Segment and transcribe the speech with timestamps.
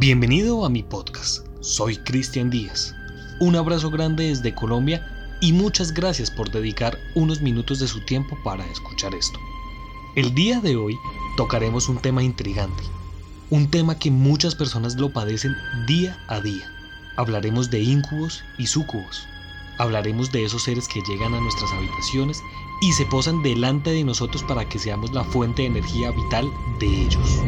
[0.00, 1.44] Bienvenido a mi podcast.
[1.60, 2.94] Soy Cristian Díaz.
[3.40, 5.04] Un abrazo grande desde Colombia
[5.40, 9.40] y muchas gracias por dedicar unos minutos de su tiempo para escuchar esto.
[10.14, 10.96] El día de hoy
[11.36, 12.84] tocaremos un tema intrigante,
[13.50, 15.56] un tema que muchas personas lo padecen
[15.88, 16.72] día a día.
[17.16, 19.26] Hablaremos de íncubos y súcubos.
[19.78, 22.40] Hablaremos de esos seres que llegan a nuestras habitaciones
[22.82, 26.86] y se posan delante de nosotros para que seamos la fuente de energía vital de
[26.86, 27.42] ellos.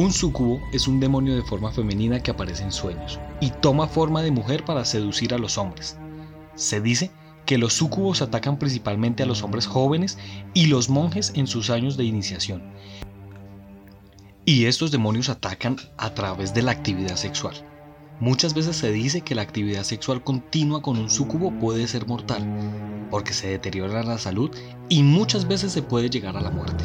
[0.00, 4.22] Un sucubo es un demonio de forma femenina que aparece en sueños y toma forma
[4.22, 5.98] de mujer para seducir a los hombres.
[6.54, 7.10] Se dice
[7.44, 10.16] que los sucubos atacan principalmente a los hombres jóvenes
[10.54, 12.62] y los monjes en sus años de iniciación.
[14.46, 17.62] Y estos demonios atacan a través de la actividad sexual.
[18.20, 22.42] Muchas veces se dice que la actividad sexual continua con un sucubo puede ser mortal,
[23.10, 24.50] porque se deteriora la salud
[24.88, 26.84] y muchas veces se puede llegar a la muerte.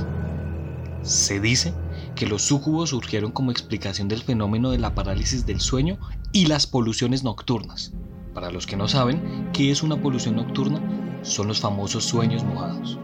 [1.02, 1.74] Se dice
[2.16, 5.98] que los súcubos surgieron como explicación del fenómeno de la parálisis del sueño
[6.32, 7.94] y las poluciones nocturnas.
[8.34, 10.82] Para los que no saben qué es una polución nocturna,
[11.22, 12.98] son los famosos sueños mojados.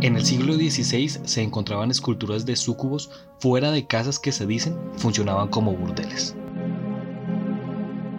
[0.00, 4.76] En el siglo XVI se encontraban esculturas de súcubos fuera de casas que se dicen
[4.96, 6.36] funcionaban como burdeles.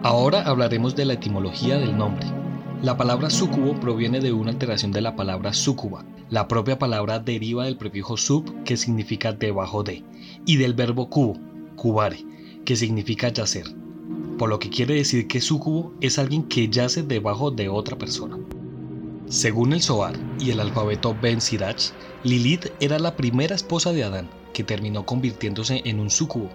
[0.02, 2.39] Ahora hablaremos de la etimología del nombre.
[2.82, 6.02] La palabra súcubo proviene de una alteración de la palabra súcuba.
[6.30, 10.02] La propia palabra deriva del prefijo sub, que significa debajo de,
[10.46, 11.36] y del verbo cubo,
[11.76, 12.24] cubare,
[12.64, 13.66] que significa yacer,
[14.38, 18.38] por lo que quiere decir que súcubo es alguien que yace debajo de otra persona.
[19.26, 21.92] Según el Zohar y el alfabeto Ben Sirach,
[22.24, 26.48] Lilith era la primera esposa de Adán, que terminó convirtiéndose en un súcubo.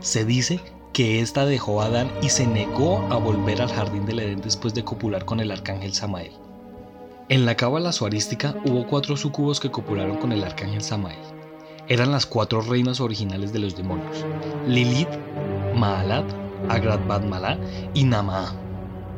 [0.00, 0.58] Se dice
[1.00, 4.74] que ésta dejó a Adán y se negó a volver al jardín del Edén después
[4.74, 6.32] de copular con el arcángel Samael.
[7.30, 11.16] En la cábala suarística hubo cuatro sucubos que copularon con el arcángel Samael.
[11.88, 14.26] Eran las cuatro reinas originales de los demonios:
[14.68, 15.08] Lilith,
[15.74, 16.26] Maalat,
[16.68, 17.58] Agrat Malá
[17.94, 18.54] y Namaa.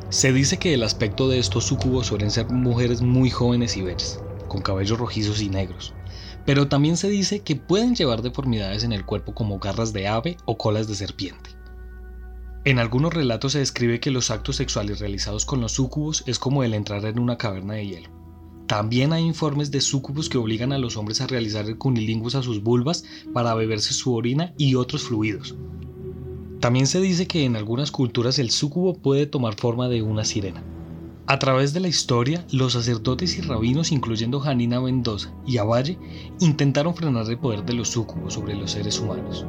[0.09, 4.21] Se dice que el aspecto de estos sucubos suelen ser mujeres muy jóvenes y bellas,
[4.47, 5.95] con cabellos rojizos y negros,
[6.47, 10.37] pero también se dice que pueden llevar deformidades en el cuerpo como garras de ave
[10.45, 11.52] o colas de serpiente.
[12.65, 16.63] En algunos relatos se describe que los actos sexuales realizados con los súcubos es como
[16.63, 18.11] el entrar en una caverna de hielo.
[18.69, 22.43] También hay informes de súcubos que obligan a los hombres a realizar el cunilingus a
[22.43, 25.57] sus vulvas para beberse su orina y otros fluidos.
[26.61, 30.63] También se dice que en algunas culturas el súcubo puede tomar forma de una sirena.
[31.27, 35.99] A través de la historia, los sacerdotes y rabinos, incluyendo Janina Mendoza y Avalle,
[36.39, 39.45] intentaron frenar el poder de los súcubos sobre los seres humanos.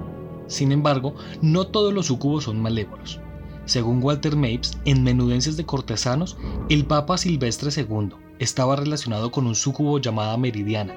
[0.47, 3.19] Sin embargo, no todos los sucubos son malévolos.
[3.65, 6.37] Según Walter Mapes, en Menudencias de Cortesanos,
[6.69, 8.09] el Papa Silvestre II
[8.39, 10.93] estaba relacionado con un sucubo llamada Meridiana,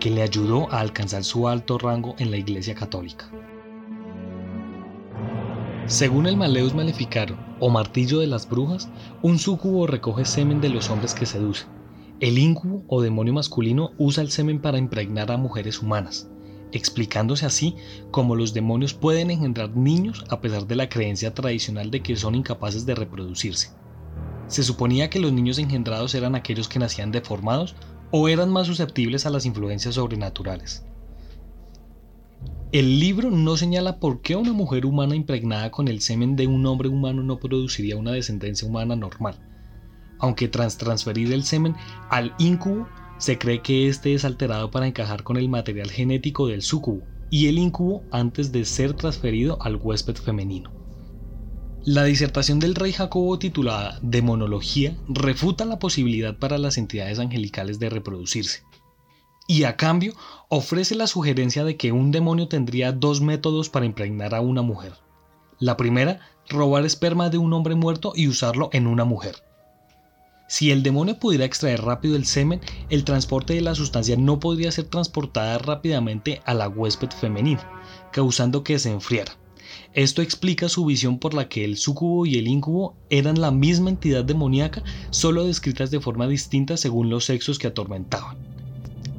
[0.00, 3.30] que le ayudó a alcanzar su alto rango en la Iglesia Católica.
[5.86, 8.88] Según el Maleus Maleficarum o Martillo de las Brujas,
[9.22, 11.66] un sucubo recoge semen de los hombres que seduce.
[12.18, 16.30] El incubo o demonio masculino usa el semen para impregnar a mujeres humanas
[16.72, 17.76] explicándose así
[18.10, 22.34] cómo los demonios pueden engendrar niños a pesar de la creencia tradicional de que son
[22.34, 23.70] incapaces de reproducirse.
[24.48, 27.74] Se suponía que los niños engendrados eran aquellos que nacían deformados
[28.10, 30.84] o eran más susceptibles a las influencias sobrenaturales.
[32.72, 36.66] El libro no señala por qué una mujer humana impregnada con el semen de un
[36.66, 39.38] hombre humano no produciría una descendencia humana normal,
[40.18, 41.74] aunque tras transferir el semen
[42.10, 42.88] al incubo
[43.18, 47.48] se cree que este es alterado para encajar con el material genético del súcubo y
[47.48, 50.72] el incubo antes de ser transferido al huésped femenino.
[51.84, 57.90] La disertación del rey Jacobo titulada Demonología refuta la posibilidad para las entidades angelicales de
[57.90, 58.64] reproducirse.
[59.46, 60.14] Y a cambio
[60.48, 64.94] ofrece la sugerencia de que un demonio tendría dos métodos para impregnar a una mujer.
[65.60, 66.18] La primera,
[66.48, 69.45] robar esperma de un hombre muerto y usarlo en una mujer.
[70.48, 74.70] Si el demonio pudiera extraer rápido el semen, el transporte de la sustancia no podría
[74.70, 77.68] ser transportada rápidamente a la huésped femenina,
[78.12, 79.36] causando que se enfriara.
[79.92, 83.90] Esto explica su visión por la que el sucubo y el incubo eran la misma
[83.90, 88.36] entidad demoníaca, solo descritas de forma distinta según los sexos que atormentaban.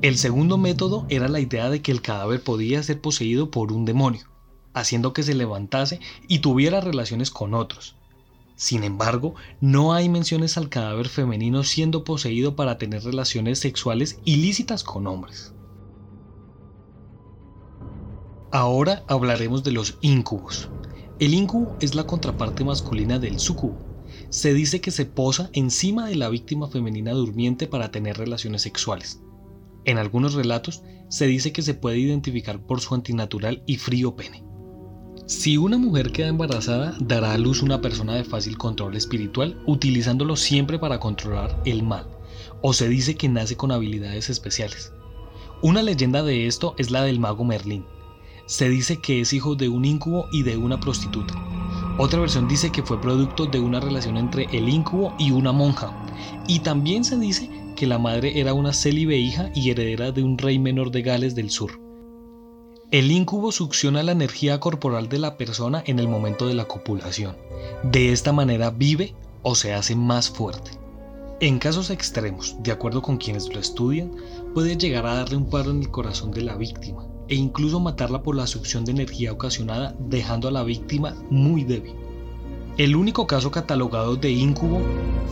[0.02, 3.84] El segundo método era la idea de que el cadáver podía ser poseído por un
[3.84, 4.28] demonio,
[4.74, 6.00] haciendo que se levantase
[6.30, 7.97] y tuviera relaciones con otros,
[8.58, 14.84] sin embargo, no hay menciones al cadáver femenino siendo poseído para tener relaciones sexuales ilícitas
[14.84, 15.54] con hombres.
[18.52, 20.72] Ahora hablaremos de los íncubos.
[21.20, 23.78] El incubo es la contraparte masculina del sucubo.
[24.30, 29.22] Se dice que se posa encima de la víctima femenina durmiente para tener relaciones sexuales.
[29.86, 34.47] En algunos relatos se dice que se puede identificar por su antinatural y frío pene.
[35.28, 40.38] Si una mujer queda embarazada, dará a luz una persona de fácil control espiritual, utilizándolo
[40.38, 42.08] siempre para controlar el mal,
[42.62, 44.94] o se dice que nace con habilidades especiales.
[45.62, 47.84] Una leyenda de esto es la del mago Merlín.
[48.46, 51.34] Se dice que es hijo de un incubo y de una prostituta.
[51.98, 55.92] Otra versión dice que fue producto de una relación entre el incubo y una monja.
[56.48, 60.38] Y también se dice que la madre era una célibe hija y heredera de un
[60.38, 61.87] rey menor de Gales del Sur.
[62.90, 67.36] El incubo succiona la energía corporal de la persona en el momento de la copulación.
[67.84, 69.14] De esta manera vive
[69.44, 70.72] o se hace más fuerte.
[71.42, 74.14] En casos extremos, de acuerdo con quienes lo estudian,
[74.54, 78.24] puede llegar a darle un paro en el corazón de la víctima e incluso matarla
[78.24, 81.94] por la succión de energía ocasionada, dejando a la víctima muy débil.
[82.78, 84.80] El único caso catalogado de incubo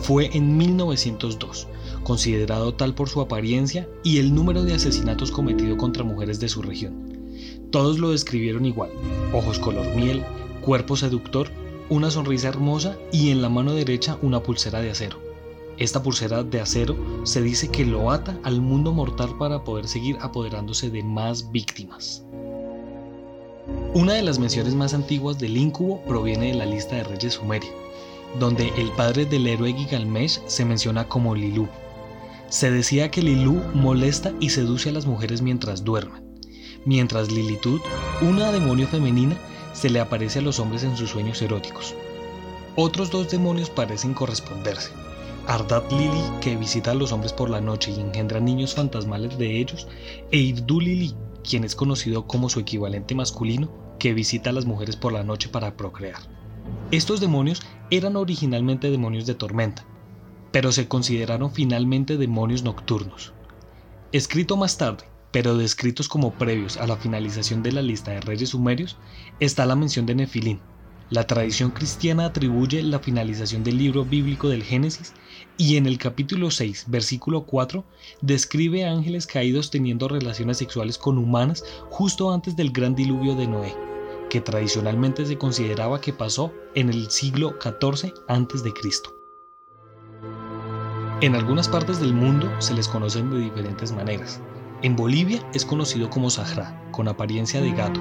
[0.02, 1.68] fue en 1902,
[2.02, 6.60] considerado tal por su apariencia y el número de asesinatos cometidos contra mujeres de su
[6.60, 7.15] región.
[7.70, 8.90] Todos lo describieron igual,
[9.32, 10.22] ojos color miel,
[10.60, 11.50] cuerpo seductor,
[11.88, 15.18] una sonrisa hermosa y en la mano derecha una pulsera de acero.
[15.76, 20.16] Esta pulsera de acero se dice que lo ata al mundo mortal para poder seguir
[20.20, 22.24] apoderándose de más víctimas.
[23.94, 27.70] Una de las menciones más antiguas del incubo proviene de la lista de reyes sumeria,
[28.38, 31.68] donde el padre del héroe Gilgamesh se menciona como Lilú.
[32.48, 36.25] Se decía que Lilú molesta y seduce a las mujeres mientras duermen
[36.86, 37.82] mientras Lilitud,
[38.22, 39.36] una demonio femenina,
[39.74, 41.94] se le aparece a los hombres en sus sueños eróticos.
[42.76, 44.90] Otros dos demonios parecen corresponderse.
[45.46, 49.60] Ardat Lili, que visita a los hombres por la noche y engendra niños fantasmales de
[49.60, 49.86] ellos,
[50.30, 51.14] e Irdu Lili,
[51.48, 53.68] quien es conocido como su equivalente masculino,
[53.98, 56.20] que visita a las mujeres por la noche para procrear.
[56.90, 59.84] Estos demonios eran originalmente demonios de tormenta,
[60.52, 63.32] pero se consideraron finalmente demonios nocturnos.
[64.12, 65.04] Escrito más tarde,
[65.36, 68.96] pero descritos como previos a la finalización de la lista de reyes sumerios,
[69.38, 70.60] está la mención de Nefilín.
[71.10, 75.12] La tradición cristiana atribuye la finalización del libro bíblico del Génesis
[75.58, 77.84] y en el capítulo 6, versículo 4,
[78.22, 83.74] describe ángeles caídos teniendo relaciones sexuales con humanas justo antes del gran diluvio de Noé,
[84.30, 88.72] que tradicionalmente se consideraba que pasó en el siglo XIV a.C.
[91.20, 94.40] En algunas partes del mundo se les conocen de diferentes maneras.
[94.86, 98.00] En Bolivia es conocido como Sahra, con apariencia de gato.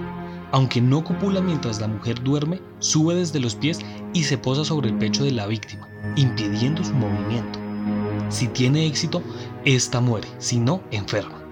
[0.51, 3.79] Aunque no copula mientras la mujer duerme, sube desde los pies
[4.13, 7.57] y se posa sobre el pecho de la víctima, impidiendo su movimiento.
[8.29, 9.23] Si tiene éxito,
[9.65, 11.43] ésta muere, si no, enferma.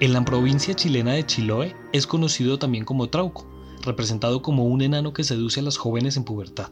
[0.00, 3.46] En la provincia chilena de Chiloé es conocido también como Trauco,
[3.82, 6.68] representado como un enano que seduce a las jóvenes en pubertad.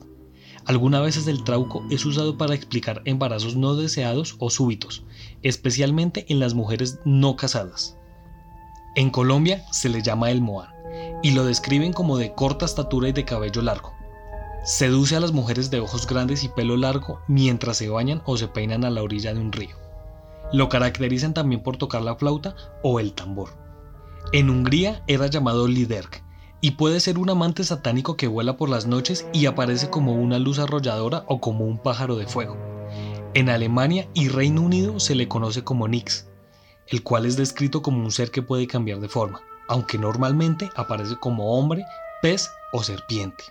[0.70, 5.02] Algunas veces el trauco es usado para explicar embarazos no deseados o súbitos,
[5.42, 7.98] especialmente en las mujeres no casadas.
[8.94, 10.70] En Colombia se le llama el moán
[11.24, 13.92] y lo describen como de corta estatura y de cabello largo.
[14.62, 18.46] Seduce a las mujeres de ojos grandes y pelo largo mientras se bañan o se
[18.46, 19.76] peinan a la orilla de un río.
[20.52, 23.50] Lo caracterizan también por tocar la flauta o el tambor.
[24.32, 26.22] En Hungría era llamado liderk
[26.60, 30.38] y puede ser un amante satánico que vuela por las noches y aparece como una
[30.38, 32.56] luz arrolladora o como un pájaro de fuego.
[33.34, 36.26] En Alemania y Reino Unido se le conoce como Nix,
[36.88, 41.16] el cual es descrito como un ser que puede cambiar de forma, aunque normalmente aparece
[41.16, 41.84] como hombre,
[42.20, 43.44] pez o serpiente.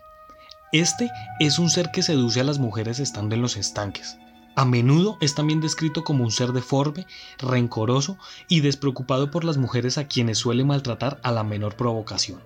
[0.72, 4.18] Este es un ser que seduce a las mujeres estando en los estanques.
[4.56, 8.18] A menudo es también descrito como un ser deforme, rencoroso
[8.50, 12.42] y despreocupado por las mujeres a quienes suele maltratar a la menor provocación.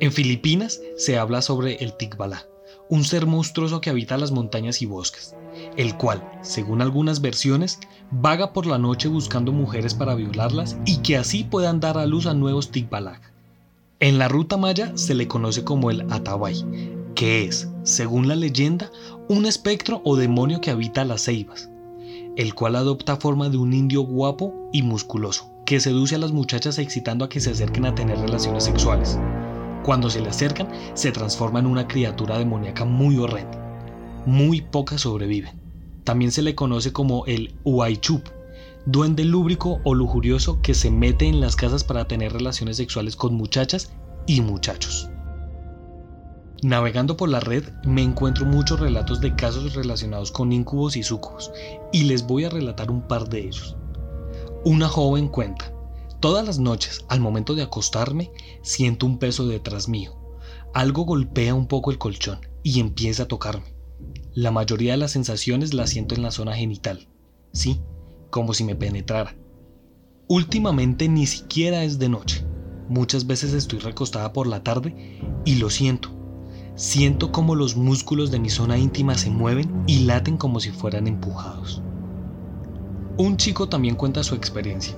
[0.00, 2.46] En Filipinas se habla sobre el Tikbala,
[2.88, 5.34] un ser monstruoso que habita las montañas y bosques,
[5.76, 7.80] el cual, según algunas versiones,
[8.12, 12.26] vaga por la noche buscando mujeres para violarlas y que así puedan dar a luz
[12.26, 13.32] a nuevos Tikbalak.
[13.98, 16.64] En la ruta maya se le conoce como el Atabay,
[17.16, 18.92] que es, según la leyenda,
[19.28, 21.70] un espectro o demonio que habita las ceibas,
[22.36, 26.78] el cual adopta forma de un indio guapo y musculoso, que seduce a las muchachas
[26.78, 29.18] excitando a que se acerquen a tener relaciones sexuales.
[29.84, 33.58] Cuando se le acercan, se transforma en una criatura demoníaca muy horrenda.
[34.26, 35.60] Muy pocas sobreviven.
[36.04, 38.22] También se le conoce como el Uaychup,
[38.86, 43.34] duende lúbrico o lujurioso que se mete en las casas para tener relaciones sexuales con
[43.34, 43.92] muchachas
[44.26, 45.10] y muchachos.
[46.62, 51.52] Navegando por la red me encuentro muchos relatos de casos relacionados con incubos y sucubos,
[51.92, 53.76] y les voy a relatar un par de ellos.
[54.64, 55.72] Una joven cuenta,
[56.20, 58.32] Todas las noches, al momento de acostarme,
[58.62, 60.16] siento un peso detrás mío.
[60.74, 63.76] Algo golpea un poco el colchón y empieza a tocarme.
[64.34, 67.08] La mayoría de las sensaciones las siento en la zona genital.
[67.52, 67.80] Sí,
[68.30, 69.36] como si me penetrara.
[70.26, 72.44] Últimamente ni siquiera es de noche.
[72.88, 76.10] Muchas veces estoy recostada por la tarde y lo siento.
[76.74, 81.06] Siento como los músculos de mi zona íntima se mueven y laten como si fueran
[81.06, 81.80] empujados.
[83.16, 84.96] Un chico también cuenta su experiencia.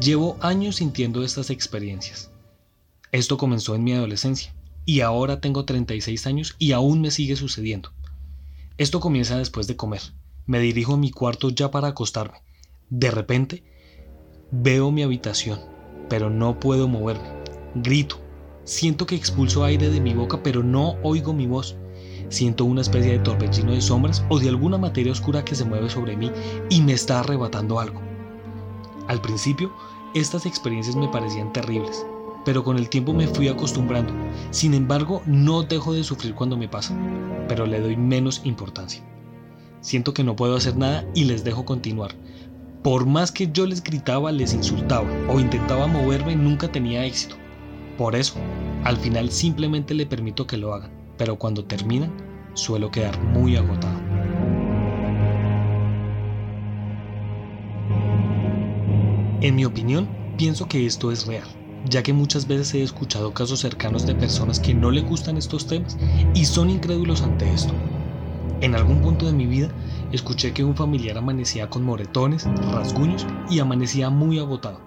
[0.00, 2.30] Llevo años sintiendo estas experiencias.
[3.12, 4.54] Esto comenzó en mi adolescencia
[4.86, 7.92] y ahora tengo 36 años y aún me sigue sucediendo.
[8.78, 10.00] Esto comienza después de comer.
[10.46, 12.38] Me dirijo a mi cuarto ya para acostarme.
[12.88, 13.64] De repente,
[14.50, 15.60] veo mi habitación,
[16.08, 17.28] pero no puedo moverme.
[17.74, 18.18] Grito.
[18.64, 21.76] Siento que expulso aire de mi boca, pero no oigo mi voz.
[22.30, 25.90] Siento una especie de torbellino de sombras o de alguna materia oscura que se mueve
[25.90, 26.30] sobre mí
[26.70, 28.11] y me está arrebatando algo.
[29.08, 29.72] Al principio,
[30.14, 32.06] estas experiencias me parecían terribles,
[32.44, 34.12] pero con el tiempo me fui acostumbrando.
[34.50, 36.96] Sin embargo, no dejo de sufrir cuando me pasa,
[37.48, 39.02] pero le doy menos importancia.
[39.80, 42.14] Siento que no puedo hacer nada y les dejo continuar.
[42.82, 47.36] Por más que yo les gritaba, les insultaba o intentaba moverme, nunca tenía éxito.
[47.96, 48.34] Por eso,
[48.84, 52.12] al final simplemente le permito que lo hagan, pero cuando terminan,
[52.54, 54.01] suelo quedar muy agotado.
[59.42, 60.08] En mi opinión,
[60.38, 61.48] pienso que esto es real,
[61.84, 65.66] ya que muchas veces he escuchado casos cercanos de personas que no le gustan estos
[65.66, 65.98] temas
[66.32, 67.74] y son incrédulos ante esto.
[68.60, 69.68] En algún punto de mi vida,
[70.12, 74.80] escuché que un familiar amanecía con moretones, rasguños y amanecía muy agotado.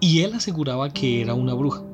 [0.00, 1.84] Y él aseguraba que era una bruja,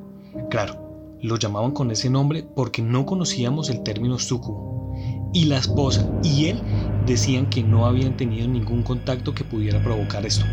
[0.49, 4.95] Claro, lo llamaban con ese nombre porque no conocíamos el término sucubo.
[5.35, 6.63] Y la esposa y él
[7.05, 10.47] decían que no habían tenido ningún contacto que pudiera provocar esto.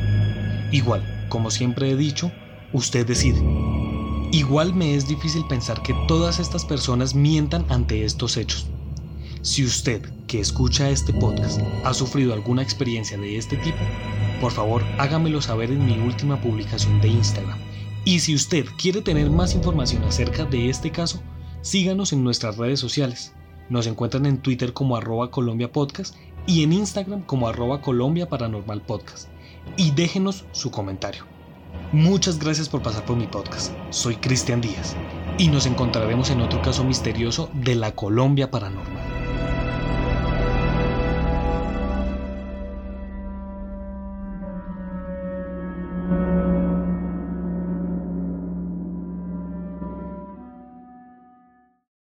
[0.71, 2.31] Igual, como siempre he dicho,
[2.73, 3.41] usted decide.
[4.31, 8.67] Igual me es difícil pensar que todas estas personas mientan ante estos hechos.
[9.41, 13.77] Si usted que escucha este podcast ha sufrido alguna experiencia de este tipo,
[14.41, 17.57] por favor hágamelo saber en mi última publicación de Instagram
[18.07, 21.21] y si usted quiere tener más información acerca de este caso,
[21.59, 23.33] síganos en nuestras redes sociales.
[23.69, 26.15] Nos encuentran en Twitter como arroba Colombia Podcast
[26.47, 29.27] y en Instagram como arroba Colombia Paranormal Podcast.
[29.75, 31.25] Y déjenos su comentario.
[31.91, 33.73] Muchas gracias por pasar por mi podcast.
[33.89, 34.95] Soy Cristian Díaz
[35.37, 39.06] y nos encontraremos en otro caso misterioso de la Colombia Paranormal.